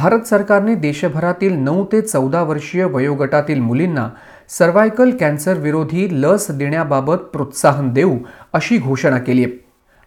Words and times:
भारत 0.00 0.26
सरकारने 0.26 0.74
देशभरातील 0.74 1.54
नऊ 1.54 1.84
ते 1.84 2.00
चौदा 2.00 2.42
वर्षीय 2.42 2.84
वयोगटातील 2.84 3.60
मुलींना 3.60 4.08
सर्वायकल 4.48 5.10
कॅन्सर 5.20 5.58
विरोधी 5.58 6.06
लस 6.12 6.50
देण्याबाबत 6.50 7.26
प्रोत्साहन 7.32 7.92
देऊ 7.92 8.16
अशी 8.52 8.78
घोषणा 8.78 9.18
केली 9.18 9.44
आहे. 9.44 9.52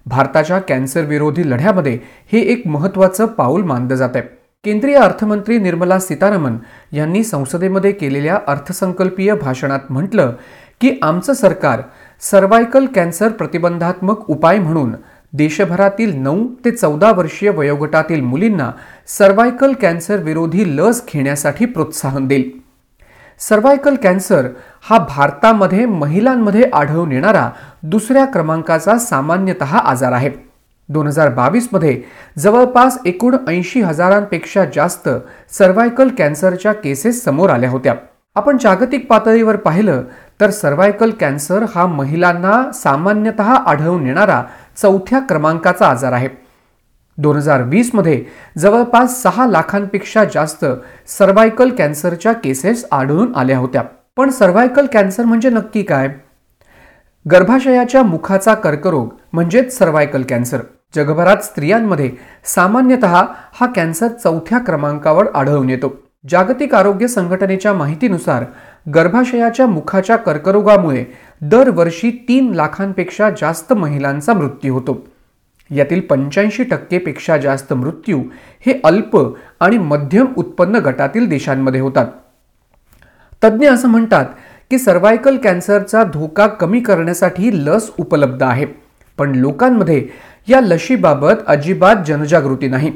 भारताच्या 0.05 0.59
कॅन्सर 0.59 1.05
विरोधी 1.05 1.49
लढ्यामध्ये 1.49 1.97
हे 2.31 2.39
एक 2.53 2.67
महत्त्वाचं 2.67 3.25
पाऊल 3.37 3.63
मानलं 3.63 3.95
जात 3.95 4.15
आहे 4.15 4.23
केंद्रीय 4.65 4.95
अर्थमंत्री 4.95 5.57
निर्मला 5.59 5.99
सीतारामन 5.99 6.57
यांनी 6.91 7.23
संसदेमध्ये 7.23 7.91
केलेल्या 7.91 8.39
अर्थसंकल्पीय 8.47 9.33
भाषणात 9.35 9.91
म्हटलं 9.91 10.33
की 10.81 10.97
आमचं 11.01 11.33
सरकार 11.33 11.81
सर्वायकल 12.21 12.85
कॅन्सर 12.85 13.29
प्रतिबंधात्मक 13.29 14.29
उपाय 14.29 14.59
म्हणून 14.59 14.95
देशभरातील 15.35 16.15
नऊ 16.15 16.45
ते 16.65 16.71
चौदा 16.71 17.11
वर्षीय 17.11 17.49
वयोगटातील 17.49 18.21
मुलींना 18.21 18.71
सर्वायकल 19.07 19.73
कॅन्सर 19.73 20.17
विरोधी 20.17 20.63
लस 20.77 21.01
घेण्यासाठी 21.13 21.65
प्रोत्साहन 21.65 22.27
देईल. 22.27 22.49
सर्वायकल 23.39 23.95
कॅन्सर 23.95 24.47
हा 24.81 24.97
भारतामध्ये 24.97 25.85
महिलांमध्ये 25.85 26.69
आढळून 26.73 27.11
येणारा 27.11 27.49
दुसऱ्या 27.83 28.25
क्रमांकाचा 28.25 28.97
सामान्यतः 28.97 29.77
आजार 29.77 30.11
आहे. 30.11 30.29
दोन 30.89 31.07
हजार 31.07 31.29
बावीसमध्ये 31.29 32.01
जवळपास 32.39 32.97
एकूण 33.05 33.35
ऐंशी 33.47 33.81
हजारांपेक्षा 33.81 34.65
जास्त 34.75 35.09
सर्वायकल 35.57 36.09
कॅन्सरच्या 36.17 36.73
केसेस 36.73 37.23
समोर 37.23 37.49
आल्या 37.49 37.69
होत्या. 37.69 37.95
आपण 38.35 38.57
जागतिक 38.57 39.07
पातळीवर 39.07 39.55
पाहिलं 39.55 40.03
तर 40.43 40.49
सर्वायकल 40.49 41.11
कॅन्सर 41.11 41.65
हा 41.75 41.85
महिलांना 41.85 42.71
सामान्यतः 42.71 43.53
आढळून 43.53 44.07
येणारा 44.07 44.43
चौथ्या 44.81 45.19
क्रमांकाचा 45.19 45.85
आजार 45.85 46.11
आहे. 46.11 46.29
दोन 47.17 47.35
हजार 47.35 47.61
वीसमध्ये 47.61 48.25
जवळपास 48.57 49.21
सहा 49.23 49.45
लाखांपेक्षा 49.45 50.23
जास्त 50.23 50.65
सर्वायकल 51.07 51.69
कॅन्सरच्या 51.69 52.33
केसेस 52.33 52.85
आढळून 52.91 53.35
आल्या 53.35 53.57
होत्या. 53.57 53.81
पण 54.17 54.29
सर्वायकल 54.29 54.85
कॅन्सर 54.85 55.25
म्हणजे 55.25 55.49
नक्की 55.49 55.83
काय? 55.83 56.07
गर्भाशयाच्या 57.31 58.03
मुखाचा 58.03 58.53
कर्करोग 58.53 59.13
म्हणजेच 59.33 59.77
सर्वायकल 59.77 60.23
कॅन्सर. 60.29 60.59
जगभरात 60.95 61.37
स्त्रियांमध्ये 61.37 62.11
सामान्यतः 62.45 63.21
हा 63.53 63.65
कॅन्सर 63.65 64.07
चौथ्या 64.07 64.57
क्रमांकावर 64.57 65.25
आढळून 65.35 65.69
येतो. 65.69 66.03
जागतिक 66.29 66.75
आरोग्य 66.75 67.07
संघटनेच्या 67.07 67.73
माहितीनुसार 67.73 68.43
गर्भाशयाच्या 68.95 69.67
मुखाच्या 69.67 70.15
कर्करोगामुळे 70.15 71.05
दरवर्षी 71.41 72.25
तीन 72.27 72.53
लाखांपेक्षा 72.53 73.29
जास्त 73.29 73.73
महिलांचा 73.73 74.33
मृत्यू 74.33 74.73
होतो. 74.73 75.07
यातील 75.71 75.99
पंच्याऐंशी 75.99 76.63
टक्केपेक्षा 76.63 77.37
जास्त 77.37 77.73
मृत्यू 77.73 78.23
हे 78.65 78.79
अल्प 78.83 79.27
आणि 79.59 79.77
मध्यम 79.77 80.25
उत्पन्न 80.37 80.75
गटातील 80.75 81.29
देशांमध्ये 81.29 81.81
होतात. 81.81 82.05
तज्ज्ञ 83.43 83.69
असं 83.69 83.87
म्हणतात 83.87 84.25
की 84.69 84.77
सर्वायकल 84.77 85.37
कॅन्सरचा 85.37 86.03
धोका 86.03 86.47
कमी 86.47 86.79
करण्यासाठी 86.79 87.65
लस 87.65 87.91
उपलब्ध 87.97 88.43
आहे. 88.43 88.65
पण 89.17 89.35
लोकांमध्ये 89.35 90.07
या 90.47 90.61
लशीबाबत 90.61 91.33
अजिबात 91.47 91.95
जनजागृती 92.07 92.67
नाही. 92.67 92.91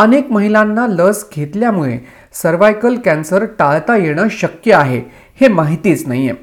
अनेक 0.00 0.30
महिलांना 0.32 0.86
लस 0.86 1.24
घेतल्यामुळे 1.36 1.98
सर्वायकल 2.32 2.94
कॅन्सर 2.96 3.44
टाळता 3.58 3.96
येणं 3.96 4.28
शक्य 4.30 4.74
आहे 4.74 5.00
हे 5.40 5.48
माहितीच 5.48 6.06
नाहीये. 6.08 6.34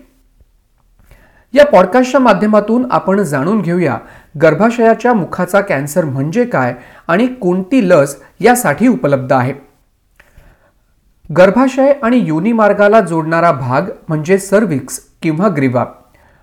या 1.53 1.65
पॉडकास्टच्या 1.65 2.19
माध्यमातून 2.19 2.85
आपण 2.91 3.21
जाणून 3.23 3.61
घेऊया 3.61 3.97
गर्भाशयाच्या 4.41 5.13
मुखाचा 5.13 5.61
कॅन्सर 5.61 6.05
म्हणजे 6.05 6.45
काय 6.45 6.73
आणि 7.07 7.27
कोणती 7.27 7.87
लस 7.89 8.15
यासाठी 8.39 8.87
उपलब्ध 8.87 9.33
आहे. 9.33 9.53
गर्भाशय 11.29 11.91
आणि 12.03 12.17
योनी 12.17 12.51
मार्गाला 12.51 13.01
जोडणारा 13.01 13.51
भाग 13.51 13.89
म्हणजे 14.07 14.37
सर्विक्स 14.37 14.99
किंवा 15.21 15.47
ग्रीवा. 15.47 15.85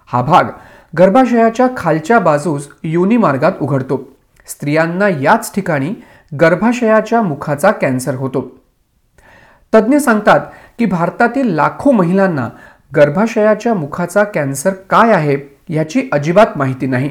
हा 0.06 0.22
भाग 0.22 0.50
गर्भाशयाच्या 0.98 1.66
खालच्या 1.76 2.18
बाजूस 2.18 2.68
योनी 2.82 3.16
मार्गात 3.16 3.52
उघडतो. 3.60 4.02
स्त्रियांना 4.46 5.08
याच 5.08 5.54
ठिकाणी 5.54 5.94
गर्भाशयाच्या 6.40 7.22
मुखाचा 7.22 7.70
कॅन्सर 7.70 8.14
होतो. 8.14 8.40
तज्ज्ञ 9.72 9.98
सांगतात 9.98 10.40
की 10.78 10.84
भारतातील 10.84 11.54
लाखो 11.54 11.90
महिलांना 11.90 12.48
गर्भाशयाच्या 12.96 13.74
मुखाचा 13.74 14.24
कॅन्सर 14.24 14.72
काय 14.90 15.12
आहे 15.12 15.36
याची 15.68 16.08
अजिबात 16.12 16.56
माहिती 16.56 16.86
नाही. 16.86 17.10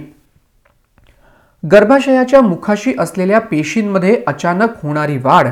गर्भाशयाच्या 1.64 2.42
मुखाशी 2.42 2.94
असलेल्या 3.00 3.40
पेशींमध्ये 3.40 4.24
अचानक 4.28 4.70
होणारी 4.84 5.18
वाढ 5.18 5.48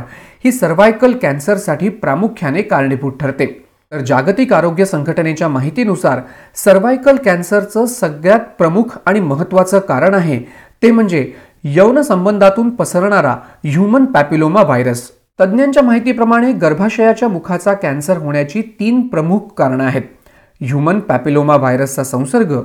ही 0.45 0.51
सर्वायकल 0.51 1.13
कॅन्सरसाठी 1.17 1.89
प्रामुख्याने 1.89 2.61
कारणीभूत 2.61 3.11
ठरते. 3.19 3.45
तर 3.91 3.99
जागतिक 3.99 4.53
आरोग्य 4.53 4.85
संघटनेच्या 4.85 5.47
माहितीनुसार 5.47 6.19
सर्वायकल 6.55 7.15
कॅन्सरचं 7.15 7.85
सगळ्यात 7.85 8.39
प्रमुख 8.57 8.97
आणि 9.05 9.19
महत्त्वाचं 9.19 9.79
कारण 9.79 10.13
आहे 10.13 10.39
ते 10.83 10.91
म्हणजे 10.91 11.31
यौन 11.63 12.01
संबंधातून 12.01 12.69
पसरणारा 12.69 13.35
ह्युमन 13.63 14.05
पॅपिलोमा 14.05 14.63
व्हायरस. 14.63 15.11
तज्ज्ञांच्या 15.41 15.83
माहितीप्रमाणे 15.83 16.51
गर्भाशयाच्या 16.51 17.29
मुखाचा 17.29 17.73
कॅन्सर 17.73 18.17
होण्याची 18.17 18.61
तीन 18.61 19.07
प्रमुख 19.07 19.39
कारणं 19.57 19.83
आहेत. 19.83 20.01
ह्युमन 20.61 21.00
पॅपिलोमा 21.00 21.55
व्हायरसचा 21.55 22.03
संसर्ग 22.03 22.61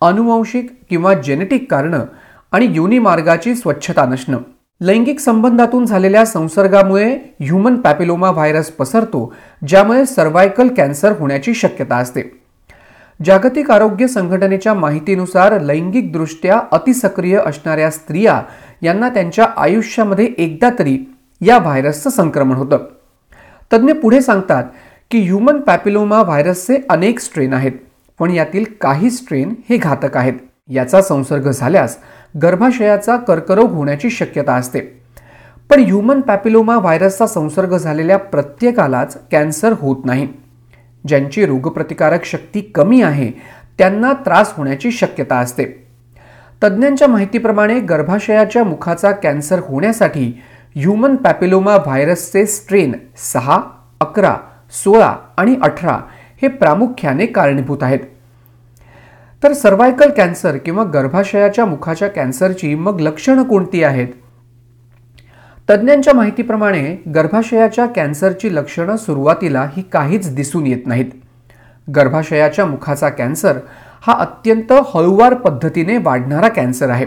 अनुवंशिक 0.00 0.72
किंवा 0.90 1.14
जेनेटिक 1.14 1.70
कारणं 1.70 2.04
आणि 2.52 2.68
योनीमार्गाची 2.70 3.54
स्वच्छता 3.54 4.04
नसणं. 4.04 4.38
लैंगिक 4.80 5.20
संबंधातून 5.20 5.86
झालेल्या 5.86 6.24
संसर्गामुळे 6.26 7.36
ह्युमन 7.40 7.74
पॅपिलोमा 7.76 8.30
व्हायरस 8.30 8.70
पसरतो 8.70 9.34
ज्यामुळे 9.68 10.06
सर्वायकल 10.06 10.68
कॅन्सर 10.68 11.12
होण्याची 11.18 11.54
शक्यता 11.54 11.96
असते. 11.96 12.39
जागतिक 13.24 13.70
आरोग्य 13.70 14.06
संघटनेच्या 14.06 14.74
माहितीनुसार 14.74 15.60
लैंगिकदृष्ट्या 15.60 16.60
अतिसक्रिय 16.72 17.36
असणाऱ्या 17.36 17.90
स्त्रिया 17.90 18.40
यांना 18.82 19.08
त्यांच्या 19.08 19.46
आयुष्यामध्ये 19.56 20.28
एकदा 20.38 20.70
तरी 20.78 20.98
या 21.40 21.58
व्हायरसचं 21.58 22.10
संक्रमण 22.10 22.56
होतं. 22.56 22.78
तज्ज्ञ 23.72 23.92
पुढे 23.92 24.20
सांगतात 24.20 24.64
की 25.10 25.18
ह्युमन 25.18 25.60
पॅपिलोमा 25.60 26.22
व्हायरसचे 26.22 26.76
अनेक 26.90 27.20
स्ट्रेन 27.20 27.52
आहेत 27.52 27.72
पण 28.18 28.30
यातील 28.30 28.64
काही 28.80 29.10
स्ट्रेन 29.10 29.54
हे 29.68 29.76
घातक 29.76 30.16
आहेत. 30.16 30.34
याचा 30.68 31.02
संसर्ग 31.02 31.50
झाल्यास 31.50 31.96
गर्भाशयाचा 32.42 33.16
कर्करोग 33.16 33.70
होण्याची 33.70 34.10
शक्यता 34.10 34.54
असते. 34.54 34.80
पण 35.70 35.80
ह्युमन 35.80 36.20
पॅपिलोमा 36.20 36.76
व्हायरसचा 36.78 37.26
संसर्ग 37.26 37.76
झालेल्या 37.76 38.18
प्रत्येकालाच 38.18 39.16
कॅन्सर 39.30 39.72
होत 39.72 40.04
नाही. 40.04 40.28
ज्यांची 41.08 41.46
रोगप्रतिकारक 41.46 42.24
शक्ती 42.24 42.60
कमी 42.60 43.02
आहे 43.02 43.30
त्यांना 43.78 44.12
त्रास 44.12 44.52
होण्याची 44.56 44.90
शक्यता 44.90 45.36
असते. 45.36 45.64
तज्ज्ञांच्या 46.62 47.08
माहितीप्रमाणे 47.08 47.80
गर्भाशयाच्या 47.80 48.64
मुखाचा 48.64 49.10
कॅन्सर 49.10 49.60
होण्यासाठी 49.68 50.40
ह्युमन 50.74 51.16
पॅपिलोमा 51.16 51.76
व्हायरसचे 51.76 52.46
स्ट्रेन 52.46 52.92
सहा 53.16 53.60
अकरा 54.00 54.36
सोळा 54.84 55.16
आणि 55.36 55.56
अठरा 55.62 55.98
हे 56.42 56.48
प्रामुख्याने 56.48 57.26
कारणीभूत 57.26 57.82
आहेत. 57.82 57.98
तर 59.42 59.52
सर्वायकल 59.52 60.10
कॅन्सर 60.10 60.56
किंवा 60.56 60.84
गर्भाशयाच्या 60.84 61.66
मुखाच्या 61.66 62.08
कॅन्सरची 62.08 62.74
मग 62.74 63.00
लक्षणं 63.00 63.42
कोणती 63.42 63.82
आहेत? 63.82 64.08
तज्ज्ञांच्या 65.70 66.12
माहितीप्रमाणे 66.14 66.80
गर्भाशयाच्या 67.14 67.84
कॅन्सरची 67.86 68.54
लक्षणं 68.54 68.96
सुरुवातीला 68.96 69.62
ही 69.76 69.82
काहीच 69.82 70.34
दिसून 70.34 70.66
येत 70.66 70.86
नाहीत. 70.86 71.10
गर्भाशयाच्या 71.88 72.64
मुखाचा 72.66 73.08
कॅन्सर 73.08 73.58
हा 74.06 74.14
अत्यंत 74.18 74.72
हळूवार 74.94 75.34
पद्धतीने 75.34 75.96
वाढणारा 75.96 76.48
कॅन्सर 76.48 76.90
आहे. 76.90 77.06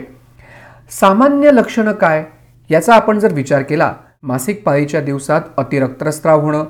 सामान्य 1.00 1.51
लक्षणं 1.51 1.91
काय? 1.91 2.24
याचा 2.69 2.96
आपण 2.96 3.19
जर 3.19 3.34
विचार 3.34 3.62
केला 3.62 3.94
मासिक 4.24 4.63
पाळीच्या 4.63 5.01
दिवसात 5.01 5.41
अतिरक्तस्राव 5.57 6.42
होणं 6.42 6.63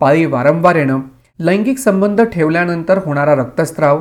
पाळी 0.00 0.24
वारंवार 0.24 0.76
येणं 0.76 1.00
लैंगिक 1.38 1.78
संबंध 1.78 2.20
ठेवल्यानंतर 2.22 2.98
होणारा 3.04 3.34
रक्तस्राव 3.34 4.00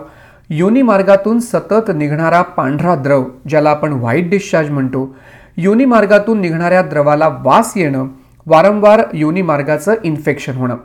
योनी 0.50 0.81
मार्गातून 0.81 1.40
सतत 1.40 1.92
निघणारा 1.95 2.42
पांढरा 2.42 2.95
द्रव 2.95 3.24
ज्याला 3.50 3.69
आपण 3.69 3.94
व्हाईट 3.94 4.30
डिस्चार्ज 4.30 4.69
म्हणतो 4.69 5.16
योनी 5.59 5.86
मार्गातून 5.86 6.42
निघणाऱ्या 6.42 6.81
द्रवाला 6.81 7.27
वास 7.44 7.74
येणं 7.75 8.07
वारंवार 8.45 9.01
योनी 9.13 9.42
मार्गाचं 9.42 9.94
इन्फेक्शन 10.04 10.54
होणं. 10.54 10.75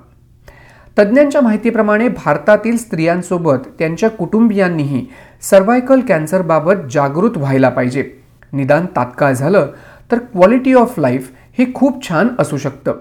तज्ज्ञांच्या 0.98 1.40
माहितीप्रमाणे 1.40 2.08
भारतातील 2.08 2.76
स्त्रियांसोबत 2.76 3.66
त्यांच्या 3.78 4.10
कुटुंबियांनीही 4.10 5.06
सर्वायकल 5.42 6.00
कॅन्सरबाबत 6.00 6.72
जागृत 6.90 7.36
व्हायला 7.36 7.68
पाहिजे. 7.68 8.10
निदान 8.52 8.86
तात्काळ 8.86 9.32
झालं 9.32 9.66
तर 10.12 10.18
क्वालिटी 10.18 10.74
ऑफ 10.74 10.98
लाईफ 10.98 11.30
हे 11.58 11.64
खूप 11.74 12.08
छान 12.08 12.28
असू 12.38 12.56
शकतं. 12.56 12.92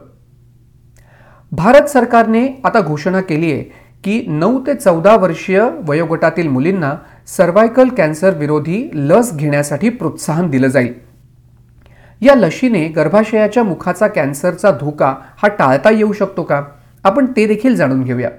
भारत 1.51 1.85
सरकारने 1.85 2.61
आता 2.63 2.81
घोषणा 2.81 3.21
केली 3.21 3.51
आहे 3.51 3.63
की 4.03 4.25
नऊ 4.27 4.59
ते 4.67 4.73
चौदा 4.73 5.15
वर्षीय 5.15 5.63
वयोगटातील 5.87 6.47
मुलींना 6.47 6.93
सर्वायकल 7.27 7.87
कॅन्सर 7.87 8.37
विरोधी 8.37 8.89
लस 8.93 9.35
घेण्यासाठी 9.35 9.89
प्रोत्साहन 9.89 10.49
दिलं 10.49 10.67
जाईल. 10.67 11.10
या 12.21 12.35
लशीने 12.35 12.87
गर्भाशयाच्या 12.87 13.63
मुखाचा 13.63 14.07
कॅन्सरचा 14.07 14.71
धोका 14.71 15.15
हा 15.37 15.47
टाळता 15.47 15.89
येऊ 15.89 16.13
शकतो 16.13 16.43
का? 16.43 16.63
आपण 17.03 17.25
ते 17.25 17.47
देखील 17.47 17.75
जाणून 17.75 18.03
घेऊया. 18.03 18.29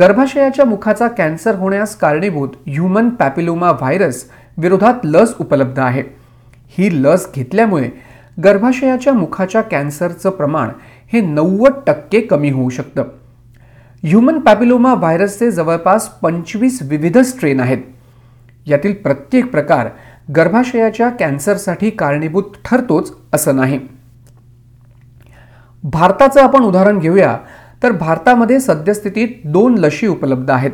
गर्भाशयाच्या 0.00 0.64
मुखाचा 0.64 1.08
कॅन्सर 1.08 1.54
होण्यास 1.54 1.96
कारणीभूत 1.96 2.48
ह्युमन 2.66 3.08
पॅपिलोमा 3.08 3.70
व्हायरस 3.70 4.24
विरोधात 4.58 4.94
लस 5.04 5.34
उपलब्ध 5.40 5.78
आहे. 5.78 6.02
ही 6.68 7.02
लस 7.02 7.28
घेतल्यामुळे 7.34 7.88
गर्भाशयाच्या 8.44 9.12
मुखाच्या 9.12 9.60
कॅन्सरचं 9.60 10.30
प्रमाण 10.30 10.68
हे 11.12 11.20
नव्वद 11.20 11.72
टक्के 11.86 12.20
कमी 12.20 12.50
होऊ 12.50 12.68
शकतं. 12.68 13.04
ह्युमन 14.02 14.38
पॅपिलोमा 14.38 14.94
व्हायरसचे 14.94 15.50
जवळपास 15.50 16.08
पंचवीस 16.08 16.82
विविध 16.82 17.18
स्ट्रेन 17.18 17.60
आहेत. 17.60 17.78
यातील 18.66 18.94
प्रत्येक 18.94 19.50
प्रकार 19.50 19.88
गर्भाशयाच्या 20.34 21.08
कॅन्सरसाठी 21.08 21.90
कारणीभूत 21.90 22.42
ठरतोच 22.64 23.12
असं 23.32 23.56
नाही. 23.56 23.80
भारताचं 25.82 26.40
आपण 26.40 26.62
उदाहरण 26.62 26.98
घेऊया. 26.98 27.38
तर 27.82 27.92
भारतामध्ये 27.92 28.60
सद्यस्थितीत 28.60 29.28
दोन 29.44 29.78
लशी 29.78 30.06
उपलब्ध 30.06 30.50
आहेत. 30.50 30.70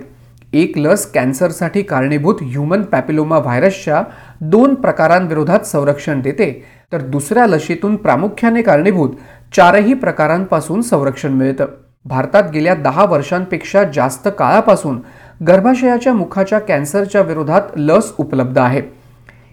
एक 0.52 0.78
लस 0.78 1.06
कॅन्सरसाठी 1.06 1.82
कारणीभूत 1.82 2.34
ह्युमन 2.42 2.82
पॅपिलोमा 2.82 3.38
व्हायरसच्या 3.38 4.02
दोन 4.40 4.74
प्रकारांविरोधात 4.74 5.60
संरक्षण 5.60 6.20
देते. 6.20 6.64
तर 6.92 7.00
दुसऱ्या 7.00 7.46
लशीतून 7.46 7.96
प्रामुख्याने 7.96 8.62
कारणीभूत 8.62 9.10
चारही 9.56 9.94
प्रकारांपासून 9.94 10.80
संरक्षण 10.80 11.32
मिळतं. 11.32 11.66
भारतात 12.04 12.50
गेल्या 12.50 12.74
दहा 12.74 13.04
वर्षांपेक्षा 13.04 13.84
जास्त 13.84 14.28
काळापासून 14.38 15.00
गर्भाशयाच्या 15.46 16.12
मुखाच्या 16.12 16.58
कॅन्सरच्या 16.58 17.20
विरोधात 17.20 17.62
लस 17.76 18.12
उपलब्ध 18.18 18.58
आहे. 18.58 19.01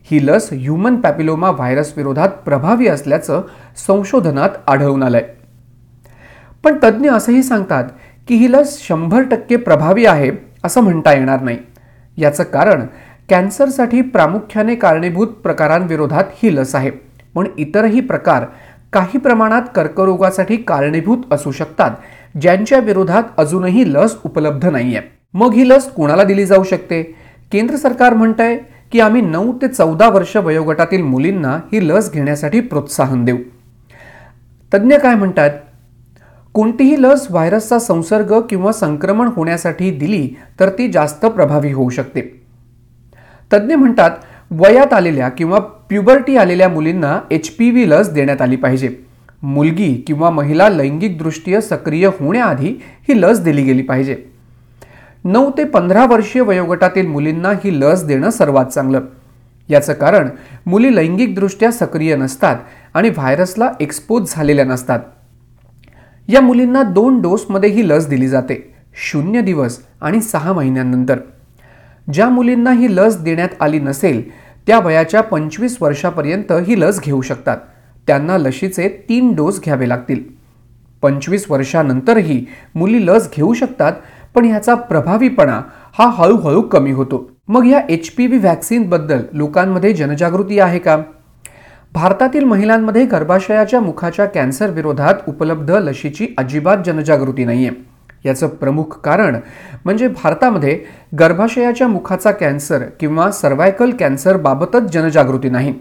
ही 0.03 0.27
लस 0.27 0.49
ह्युमन 0.51 0.95
पॅपिलोमा 0.95 1.51
व्हायरस 1.51 1.93
विरोधात 1.97 2.29
प्रभावी 2.29 2.87
असल्याचं 2.87 3.41
संशोधनात 3.87 4.49
आढळून 4.67 5.03
आलंय. 5.03 5.23
पण 6.63 6.77
तज्ज्ञ 6.83 7.09
असंही 7.09 7.43
सांगतात 7.43 7.83
की 8.27 8.35
ही 8.35 8.51
लस 8.51 8.81
शंभर 8.87 9.21
टक्के 9.21 9.55
प्रभावी 9.55 10.05
आहे 10.05 10.31
असं 10.63 10.81
म्हणता 10.81 11.13
येणार 11.13 11.41
नाही. 11.41 11.57
याचं 12.17 12.43
कारण 12.43 12.85
कॅन्सरसाठी 13.29 14.01
प्रामुख्याने 14.01 14.75
कारणीभूत 14.75 15.27
प्रकारांविरोधात 15.27 16.23
ही 16.43 16.55
लस 16.55 16.75
आहे. 16.75 16.91
पण 17.35 17.47
इतरही 17.57 18.01
प्रकार 18.01 18.45
काही 18.93 19.17
प्रमाणात 19.17 19.61
कर्करोगासाठी 19.75 20.57
कारणीभूत 20.57 21.17
असू 21.31 21.51
शकतात 21.51 21.91
ज्यांच्या 22.41 22.79
विरोधात 22.79 23.23
अजूनही 23.37 23.93
लस 23.93 24.15
उपलब्ध 24.25 24.65
नाहीये. 24.65 25.01
मग 25.33 25.53
ही 25.53 25.69
लस 25.69 25.89
कोणाला 25.91 26.23
दिली 26.23 26.45
जाऊ 26.45 26.63
शकते? 26.63 27.15
केंद्र 27.51 27.75
सरकार 27.75 28.13
म्हणतंय 28.13 28.57
की 28.91 28.99
आम्ही 28.99 29.21
नऊ 29.21 29.57
ते 29.61 29.67
चौदा 29.67 30.09
वर्ष 30.09 30.37
वयोगटातील 30.37 31.01
मुलींना 31.01 31.59
ही 31.73 31.89
लस 31.89 32.11
घेण्यासाठी 32.11 32.59
प्रोत्साहन 32.59 33.25
देऊ. 33.25 33.37
तज्ज्ञ 34.73 34.95
काय 34.95 35.15
म्हणतात? 35.15 35.49
कोणतीही 36.53 37.01
लस 37.01 37.27
व्हायरसचा 37.29 37.79
संसर्ग 37.79 38.41
किंवा 38.49 38.71
संक्रमण 38.71 39.29
होण्यासाठी 39.35 39.91
दिली 39.91 40.29
तर 40.59 40.69
ती 40.69 40.91
जास्त 40.91 41.25
प्रभावी 41.25 41.71
होऊ 41.71 41.89
शकते. 41.89 42.21
तज्ज्ञ 43.53 43.75
म्हणतात 43.75 44.11
वयात 44.51 44.93
आलेल्या 44.93 45.29
किंवा 45.29 45.59
प्युबर्टी 45.59 46.37
आलेल्या 46.37 46.69
मुलींना 46.69 47.19
एच 47.31 47.49
पी 47.49 47.71
व्ही 47.71 47.89
लस 47.89 48.09
देण्यात 48.09 48.41
आली 48.41 48.55
पाहिजे. 48.55 48.95
मुलगी 49.43 50.03
किंवा 50.07 50.29
महिला 50.29 50.69
लैंगिकदृष्ट्या 50.69 51.61
सक्रिय 51.61 52.07
होण्याआधी 52.07 52.81
ही 53.09 53.21
लस 53.21 53.39
दिली 53.39 53.63
गेली 53.63 53.81
पाहिजे. 53.81 54.23
नऊ 55.25 55.51
ते 55.57 55.63
पंधरा 55.63 56.05
वर्षीय 56.05 56.41
वयोगटातील 56.41 57.07
मुलींना 57.07 57.49
ही 57.49 57.79
लस 57.81 58.03
देणं 58.03 58.29
सर्वात 58.29 58.65
चांगलं. 58.65 59.01
याचं 59.69 59.93
कारण 59.93 60.29
मुली 60.65 60.95
लैंगिकदृष्ट्या 60.95 61.71
सक्रिय 61.71 62.15
नसतात 62.15 62.55
आणि 62.93 63.09
व्हायरसला 63.09 63.71
एक्सपोज 63.79 64.33
झालेल्या 64.35 64.65
नसतात. 64.65 64.99
या 66.27 66.41
मुलींना 66.41 66.83
दोन 66.83 67.21
डोसमध्ये 67.21 67.69
ही 67.69 67.89
लस 67.89 68.07
दिली 68.07 68.27
जाते 68.27 68.73
शून्य 68.93 69.41
दिवस 69.41 69.79
आणि 70.01 70.21
सहा 70.21 70.53
महिन्यांनंतर. 70.53 71.19
ज्या 72.13 72.29
मुलींना 72.29 72.71
ही 72.71 72.95
लस 72.95 73.17
देण्यात 73.17 73.61
आली 73.61 73.79
नसेल 73.79 74.29
त्या 74.67 74.79
वयाच्या 74.79 75.21
पंचवीस 75.21 75.77
वर्षापर्यंत 75.81 76.51
ही 76.51 76.81
लस 76.81 77.01
घेऊ 77.01 77.21
शकतात. 77.21 77.57
त्यांना 78.07 78.37
लशीचे 78.37 79.05
तीन 79.09 79.35
डोस 79.35 79.61
घ्यावे 79.63 79.89
लागतील. 79.89 80.23
पंचवीस 81.01 81.45
वर्षानंतरही 81.49 82.45
मुली 82.75 83.07
लस 83.07 83.29
घेऊ 83.35 83.53
शकतात 83.53 83.93
पण 84.39 84.45
ह्याचा 84.45 84.75
प्रभावीपणा 84.75 85.61
हा 85.99 86.09
हळूहळू 86.09 86.61
कमी 86.61 86.91
होतो. 86.91 87.31
मग 87.47 87.65
या 87.65 87.81
एच 87.89 88.09
पी 88.09 88.27
व्ही 88.27 88.37
व्हॅक्सिनबद्दल 88.39 89.19
लोकांमध्ये 89.33 89.93
जनजागृती 89.93 90.59
आहे 90.59 90.79
का? 90.79 90.97
भारतातील 91.93 92.43
महिलांमध्ये 92.43 93.05
गर्भाशयाच्या 93.05 93.79
मुखाच्या 93.79 94.25
कॅन्सर 94.25 94.69
विरोधात 94.69 95.13
उपलब्ध 95.27 95.71
लशीची 95.71 96.27
अजिबात 96.37 96.77
जनजागृती 96.85 97.45
नाहीये. 97.45 97.69
याचं 98.25 98.47
प्रमुख 98.47 98.83
कारण 98.83 99.37
म्हणजे 99.85 100.07
भारतामध्ये 100.07 100.79
गर्भाशयाच्या 101.19 101.87
मुखाचा 101.87 102.31
कॅन्सर 102.31 102.83
किंवा 102.99 103.31
सर्वायकल 103.31 103.91
कॅन्सर 103.91 104.37
बाबतच 104.37 104.81
जनजागृती 104.81 105.49
नाही. 105.49 105.73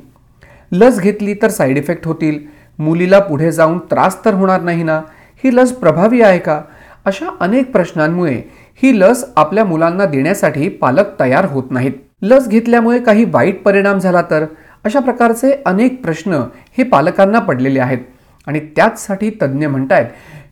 लस 0.73 1.01
घेतली 1.01 1.35
तर 1.35 1.49
साईड 1.49 1.79
इफेक्ट 1.79 2.07
होतील. 2.07 2.39
मुलीला 2.79 3.19
पुढे 3.19 3.53
जाऊन 3.53 3.79
त्रास 3.79 4.25
तर 4.25 4.35
होणार 4.35 4.61
नाही 4.61 4.83
ना? 4.83 5.01
ही 5.45 5.57
लस 5.57 5.73
प्रभावी 5.73 6.21
आहे 6.21 6.39
का? 6.39 6.61
अशा 7.09 7.27
अनेक 7.41 7.71
प्रश्नांमुळे 7.73 8.35
ही 8.83 8.99
लस 9.01 9.25
आपल्या 9.37 9.65
मुलांना 9.65 10.05
देण्यासाठी 10.05 10.69
पालक 10.69 11.19
तयार 11.21 11.45
होत 11.45 11.71
नाहीत. 11.71 11.93
लस 12.23 12.49
घेतल्यामुळे 12.49 12.99
काही 12.99 13.25
वाईट 13.25 13.63
परिणाम 13.63 13.99
झाला 13.99 14.23
तर? 14.23 14.45
अशा 14.85 15.01
प्रकारचे 15.01 15.53
अनेक 15.67 16.03
प्रश्न 16.03 16.41
हे 16.79 16.83
पालकांना 16.83 17.39
पडलेले 17.39 17.81
आहेत. 17.81 17.99
आणि 18.47 18.61
त्याचसाठी 18.77 19.31
तज्ज्ञ 19.43 19.67
म्हणतायत 19.67 20.07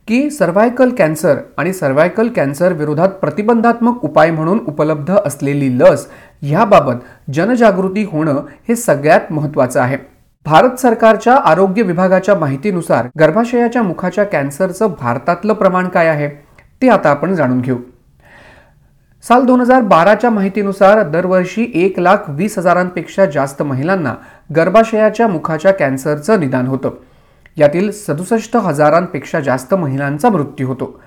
की 0.09 0.31
सर्व्हायकल 0.31 0.91
कॅन्सर 0.91 1.37
आणि 1.57 1.73
सर्व्हायकल 1.73 2.29
कॅन्सर 2.29 2.73
विरोधात 2.73 3.09
प्रतिबंधात्मक 3.09 4.05
उपाय 4.05 4.31
म्हणून 4.31 4.59
उपलब्ध 4.67 5.15
असलेली 5.17 5.79
लस 5.79 6.07
ह्याबाबत 6.43 7.31
जनजागृती 7.33 8.05
होणं 8.05 8.41
हे 8.69 8.77
सगळ्यात 8.77 9.33
महत्त्वाचं 9.33 9.81
आहे. 9.81 9.97
भारत 10.47 10.81
सरकारच्या 10.81 11.35
आरोग्य 11.45 11.83
विभागाच्या 11.83 12.35
माहितीनुसार 12.35 13.07
गर्भाशयाच्या 13.21 13.83
मुखाच्या 13.83 14.25
कॅन्सरचं 14.25 14.93
भारतातलं 15.01 15.53
प्रमाण 15.53 15.89
काय 15.89 16.09
आहे? 16.09 16.46
ते 16.83 16.89
आता 16.89 17.11
आपण 17.11 17.35
जाणून 17.35 17.61
घेऊ. 17.61 17.79
साल 19.23 19.45
दोन 19.45 19.61
हजार 19.61 19.83
बाराच्या 19.83 20.31
माहितीनुसार 20.31 21.03
दरवर्षी 21.03 21.73
एक 21.75 22.01
लाख 22.01 22.17
वीस 22.29 22.59
हजारांपेक्षा 22.59 23.27
जास्त 23.27 23.63
महिलांना 23.63 24.15
गर्भाशयाच्या 24.57 25.29
मुखाच्या 25.29 25.73
कॅन्सरचं 25.73 26.41
निदान 26.41 26.67
होतं. 26.67 26.91
यातील 27.57 27.91
सदुसष्ट 27.91 28.57
हजारांपेक्षा 28.57 29.41
जास्त 29.41 29.75
महिलांचा 29.75 30.31
मृत्यू 30.31 30.67
होतो. 30.67 31.01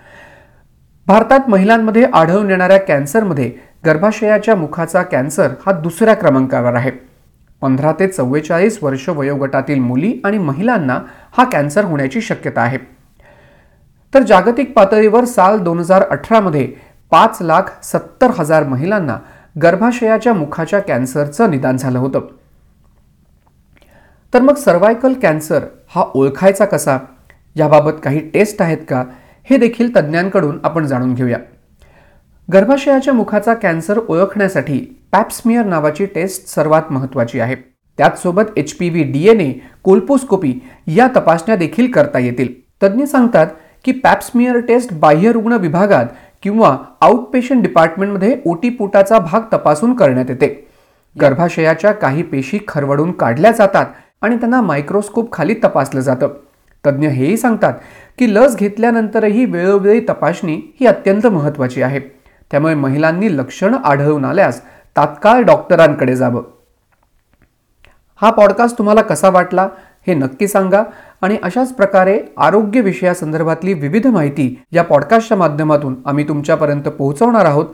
भारतात 1.07 1.49
महिलांमध्ये 1.49 2.05
आढळून 2.13 2.49
येणाऱ्या 2.49 2.77
कॅन्सरमध्ये 2.77 3.51
गर्भाशयाच्या 3.85 4.55
मुखाचा 4.55 5.01
कॅन्सर 5.01 5.47
हा 5.65 5.71
दुसऱ्या 5.71 6.13
क्रमांकावर 6.13 6.73
आहे. 6.73 6.91
पंधरा 7.61 7.91
ते 7.91 8.07
चव्वेचाळीस 8.07 8.79
वर्ष 8.81 9.09
वयोगटातील 9.09 9.79
मुली 9.79 10.21
आणि 10.23 10.37
महिलांना 10.37 10.99
हा 11.37 11.43
कॅन्सर 11.43 11.83
होण्याची 11.83 12.21
शक्यता 12.21 12.61
आहे. 12.61 12.98
तर 14.13 14.23
जागतिक 14.23 14.73
पातळीवर 14.73 15.23
साल 15.23 15.59
दोन 15.59 15.79
हजार 15.79 16.01
अठरामध्ये 16.01 16.73
पाच 17.11 17.37
लाख 17.41 17.61
सत्तर 17.83 18.31
हजार 18.39 18.63
महिलांना 18.63 19.17
गर्भाशयाच्या 19.61 20.33
मुखाच्या 20.33 20.79
कॅन्सरचं 20.79 21.51
निदान 21.51 21.77
झालं 21.77 21.99
होतं. 21.99 22.19
तर 24.33 24.41
मग 24.41 24.55
सर्वायकल 24.55 25.13
कॅन्सर 25.13 25.59
हा 25.95 26.03
ओळखायचा 26.13 26.65
कसा? 26.65 26.97
याबाबत 27.55 27.91
काही 28.03 28.19
टेस्ट 28.19 28.61
आहेत 28.61 28.77
का? 28.89 29.03
हे 29.49 29.57
देखील 29.57 29.95
तज्ज्ञांकडून 29.95 30.59
आपण 30.63 30.85
जाणून 30.85 31.13
घेऊया. 31.13 31.37
गर्भाशयाच्या 32.53 33.13
मुखाचा 33.13 33.53
कॅन्सर 33.53 33.99
ओळखण्यासाठी 34.07 35.07
पॅप्समियर 35.11 35.65
नावाची 35.65 36.05
टेस्ट 36.05 36.47
सर्वात 36.47 36.91
महत्त्वाची 36.91 37.39
आहे. 37.39 37.55
त्याचसोबत 37.97 38.43
H 38.57 38.73
P 38.73 38.89
V 38.89 39.03
D 39.03 39.29
N 39.29 39.41
A 39.41 39.53
colposcopy 39.83 40.53
या 40.87 41.07
तपासण्या 41.15 41.55
देखील 41.55 41.91
करता 41.91 42.19
येतील. 42.19 42.53
तज्ज्ञ 42.83 43.03
सांगतात 43.03 43.47
की 43.85 43.91
पॅप्समियर 43.91 44.59
टेस्ट 44.59 44.93
बाह्य 44.93 45.31
रुग्ण 45.31 45.53
विभागात 45.53 46.05
किंवा 46.43 46.77
आउटपेशंट 47.01 47.61
डिपार्टमेंटमध्ये 47.61 48.37
ओटीपोटाचा 48.45 49.19
भाग 49.19 49.41
तपासून 49.53 49.93
करण्यात 49.93 50.25
येते. 50.29 50.67
गर्भाशयाच्या 51.21 51.91
काही 51.91 52.23
पेशी 52.23 52.59
खरवडून 52.67 53.11
काढल्या 53.11 53.51
जातात 53.51 53.85
आणि 54.21 54.35
त्यांना 54.35 54.61
मायक्रोस्कोप 54.61 55.33
खाली 55.33 55.55
तपासलं 55.63 56.01
जातं. 56.01 56.29
तज्ज्ञ 56.85 57.07
हेही 57.07 57.37
सांगतात 57.37 57.73
की 58.17 58.35
लस 58.35 58.55
घेतल्यानंतरही 58.55 59.45
वेळोवेळी 59.45 59.99
तपासणी 60.09 60.61
ही 60.79 60.85
अत्यंत 60.85 61.27
महत्त्वाची 61.27 61.81
आहे. 61.81 61.99
त्यामुळे 62.51 62.75
महिलांनी 62.75 63.37
लक्षणं 63.37 63.77
आढळून 63.77 64.25
आल्यास 64.25 64.61
तात्काळ 64.97 65.41
डॉक्टरांकडे 65.41 66.15
जावं. 66.15 66.43
हा 68.21 68.31
पॉडकास्ट 68.31 68.77
तुम्हाला 68.77 69.01
कसा 69.01 69.29
वाटला 69.29 69.67
हे 70.07 70.13
नक्की 70.13 70.47
सांगा. 70.47 70.83
आणि 71.21 71.37
अशाच 71.43 71.73
प्रकारे 71.73 72.19
आरोग्य 72.37 72.81
विषयासंदर्भातली 72.81 73.73
विविध 73.73 74.07
माहिती 74.07 74.63
या 74.71 74.83
पॉडकास्टच्या 74.83 75.37
माध्यमातून 75.37 75.95
आम्ही 76.05 76.27
तुमच्यापर्यंत 76.27 76.83
पोहोचवणार 76.83 77.45
आहोत. 77.45 77.65